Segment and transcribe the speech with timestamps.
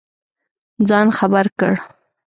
[0.89, 1.73] ځان خبر کړ.